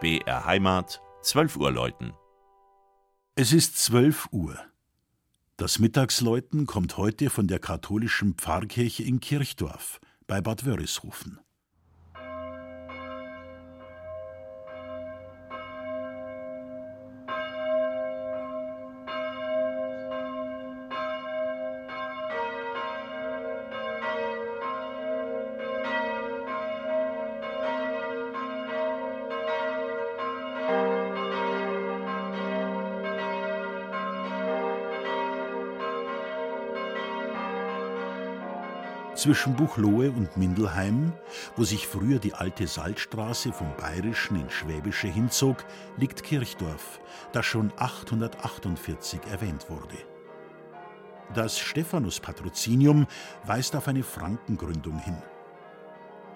BR 0.00 0.44
Heimat, 0.44 1.02
12 1.22 1.56
Uhr 1.56 1.72
läuten. 1.72 2.12
Es 3.34 3.52
ist 3.52 3.78
12 3.78 4.28
Uhr. 4.30 4.56
Das 5.56 5.80
Mittagsläuten 5.80 6.66
kommt 6.66 6.96
heute 6.98 7.30
von 7.30 7.48
der 7.48 7.58
katholischen 7.58 8.34
Pfarrkirche 8.34 9.02
in 9.02 9.18
Kirchdorf 9.18 10.00
bei 10.28 10.40
Bad 10.40 10.64
Wörishofen. 10.64 11.40
Zwischen 39.18 39.56
Buchloe 39.56 40.12
und 40.12 40.36
Mindelheim, 40.36 41.12
wo 41.56 41.64
sich 41.64 41.88
früher 41.88 42.20
die 42.20 42.34
alte 42.34 42.68
Salzstraße 42.68 43.52
vom 43.52 43.66
Bayerischen 43.76 44.40
ins 44.40 44.52
Schwäbische 44.52 45.08
hinzog, 45.08 45.64
liegt 45.96 46.22
Kirchdorf, 46.22 47.00
das 47.32 47.44
schon 47.44 47.72
848 47.78 49.18
erwähnt 49.28 49.68
wurde. 49.68 49.96
Das 51.34 51.58
Stephanus-Patrozinium 51.58 53.08
weist 53.44 53.74
auf 53.74 53.88
eine 53.88 54.04
Frankengründung 54.04 55.00
hin. 55.00 55.20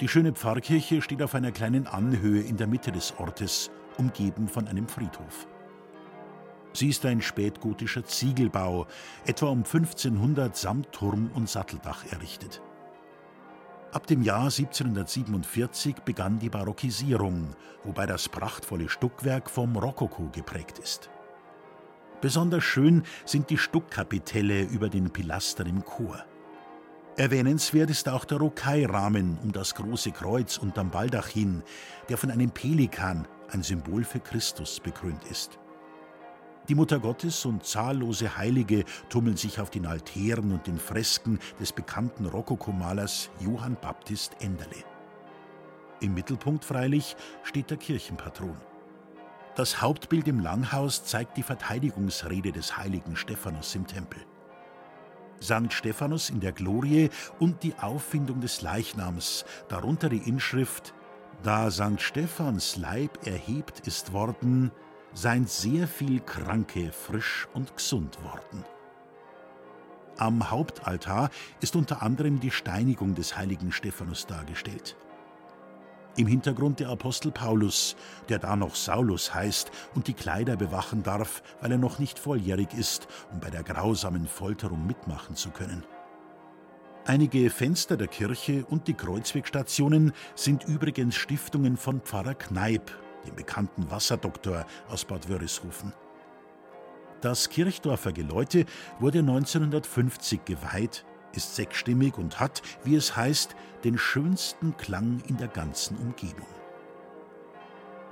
Die 0.00 0.08
schöne 0.08 0.32
Pfarrkirche 0.32 1.02
steht 1.02 1.22
auf 1.22 1.34
einer 1.34 1.52
kleinen 1.52 1.86
Anhöhe 1.86 2.40
in 2.40 2.56
der 2.56 2.66
Mitte 2.66 2.92
des 2.92 3.12
Ortes, 3.18 3.70
umgeben 3.98 4.48
von 4.48 4.66
einem 4.66 4.88
Friedhof. 4.88 5.46
Sie 6.72 6.88
ist 6.88 7.04
ein 7.04 7.20
spätgotischer 7.20 8.06
Ziegelbau, 8.06 8.86
etwa 9.26 9.48
um 9.48 9.64
1500 9.64 10.56
samt 10.56 10.92
Turm 10.92 11.30
und 11.34 11.46
Satteldach 11.46 12.10
errichtet. 12.10 12.62
Ab 13.92 14.06
dem 14.06 14.22
Jahr 14.22 14.44
1747 14.44 15.96
begann 16.04 16.38
die 16.38 16.48
Barockisierung, 16.48 17.56
wobei 17.82 18.06
das 18.06 18.28
prachtvolle 18.28 18.88
Stuckwerk 18.88 19.50
vom 19.50 19.76
Rokoko 19.76 20.28
geprägt 20.30 20.78
ist. 20.78 21.10
Besonders 22.20 22.62
schön 22.62 23.02
sind 23.24 23.50
die 23.50 23.58
Stuckkapitelle 23.58 24.62
über 24.62 24.88
den 24.88 25.10
Pilastern 25.10 25.66
im 25.66 25.84
Chor. 25.84 26.24
Erwähnenswert 27.16 27.90
ist 27.90 28.08
auch 28.08 28.24
der 28.24 28.38
Rokairahmen 28.38 29.38
um 29.42 29.50
das 29.50 29.74
große 29.74 30.12
Kreuz 30.12 30.56
unterm 30.56 30.90
Baldachin, 30.90 31.64
der 32.08 32.16
von 32.16 32.30
einem 32.30 32.50
Pelikan, 32.50 33.26
ein 33.50 33.64
Symbol 33.64 34.04
für 34.04 34.20
Christus, 34.20 34.78
bekrönt 34.78 35.24
ist. 35.24 35.58
Die 36.68 36.74
Mutter 36.74 37.00
Gottes 37.00 37.44
und 37.44 37.64
zahllose 37.64 38.36
Heilige 38.36 38.84
tummeln 39.08 39.36
sich 39.36 39.60
auf 39.60 39.70
den 39.70 39.86
Altären 39.86 40.52
und 40.52 40.66
den 40.66 40.78
Fresken 40.78 41.38
des 41.58 41.72
bekannten 41.72 42.26
Rokokomalers 42.26 43.30
Johann 43.40 43.76
Baptist 43.80 44.36
Enderle. 44.40 44.84
Im 46.00 46.14
Mittelpunkt 46.14 46.64
freilich 46.64 47.16
steht 47.42 47.70
der 47.70 47.76
Kirchenpatron. 47.76 48.56
Das 49.56 49.82
Hauptbild 49.82 50.28
im 50.28 50.40
Langhaus 50.40 51.04
zeigt 51.04 51.36
die 51.36 51.42
Verteidigungsrede 51.42 52.52
des 52.52 52.76
heiligen 52.76 53.16
Stephanus 53.16 53.74
im 53.74 53.86
Tempel. 53.86 54.20
Sankt 55.40 55.72
Stephanus 55.72 56.30
in 56.30 56.40
der 56.40 56.52
Glorie 56.52 57.10
und 57.38 57.62
die 57.62 57.74
Auffindung 57.80 58.40
des 58.40 58.62
Leichnams, 58.62 59.44
darunter 59.68 60.08
die 60.08 60.28
Inschrift 60.28 60.94
Da 61.42 61.70
Sankt 61.70 62.02
Stephans 62.02 62.76
Leib 62.76 63.26
erhebt 63.26 63.86
ist 63.86 64.12
worden, 64.12 64.70
seien 65.12 65.46
sehr 65.46 65.86
viel 65.86 66.20
Kranke 66.20 66.92
frisch 66.92 67.48
und 67.54 67.76
gesund 67.76 68.22
worden. 68.22 68.64
Am 70.18 70.50
Hauptaltar 70.50 71.30
ist 71.60 71.76
unter 71.76 72.02
anderem 72.02 72.40
die 72.40 72.50
Steinigung 72.50 73.14
des 73.14 73.36
heiligen 73.36 73.72
Stephanus 73.72 74.26
dargestellt. 74.26 74.96
Im 76.16 76.26
Hintergrund 76.26 76.80
der 76.80 76.88
Apostel 76.88 77.30
Paulus, 77.30 77.96
der 78.28 78.38
da 78.38 78.56
noch 78.56 78.74
Saulus 78.74 79.32
heißt 79.32 79.70
und 79.94 80.08
die 80.08 80.12
Kleider 80.12 80.56
bewachen 80.56 81.02
darf, 81.02 81.42
weil 81.60 81.72
er 81.72 81.78
noch 81.78 81.98
nicht 81.98 82.18
volljährig 82.18 82.74
ist, 82.74 83.08
um 83.32 83.40
bei 83.40 83.48
der 83.48 83.62
grausamen 83.62 84.26
Folterung 84.26 84.86
mitmachen 84.86 85.36
zu 85.36 85.50
können. 85.50 85.84
Einige 87.06 87.48
Fenster 87.48 87.96
der 87.96 88.08
Kirche 88.08 88.66
und 88.66 88.86
die 88.88 88.94
Kreuzwegstationen 88.94 90.12
sind 90.34 90.64
übrigens 90.64 91.14
Stiftungen 91.14 91.76
von 91.76 92.00
Pfarrer 92.02 92.34
Kneip, 92.34 92.92
dem 93.26 93.34
bekannten 93.34 93.90
Wasserdoktor 93.90 94.66
aus 94.88 95.04
Bad 95.04 95.28
Wörishofen. 95.28 95.92
Das 97.20 97.50
Kirchdorfer 97.50 98.12
Geläute 98.12 98.64
wurde 98.98 99.18
1950 99.18 100.44
geweiht, 100.44 101.04
ist 101.32 101.54
sechsstimmig 101.54 102.16
und 102.16 102.40
hat, 102.40 102.62
wie 102.84 102.94
es 102.94 103.14
heißt, 103.14 103.54
den 103.84 103.98
schönsten 103.98 104.76
Klang 104.76 105.22
in 105.28 105.36
der 105.36 105.48
ganzen 105.48 105.96
Umgebung. 105.98 106.46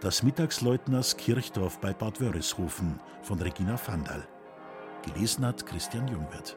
Das 0.00 0.22
Mittagsläuten 0.22 0.94
aus 0.94 1.16
Kirchdorf 1.16 1.78
bei 1.80 1.92
Bad 1.92 2.20
Wörishofen 2.20 3.00
von 3.22 3.40
Regina 3.40 3.78
Vandal. 3.86 4.26
Gelesen 5.02 5.46
hat 5.46 5.64
Christian 5.66 6.08
Jungwirth. 6.08 6.56